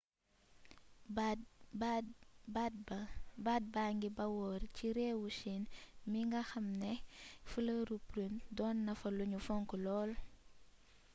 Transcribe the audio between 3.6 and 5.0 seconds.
baa ngi bawoo ci